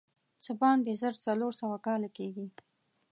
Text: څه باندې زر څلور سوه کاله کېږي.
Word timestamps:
څه 0.43 0.51
باندې 0.61 0.91
زر 1.01 1.13
څلور 1.25 1.51
سوه 1.61 1.77
کاله 1.85 2.09
کېږي. 2.17 2.47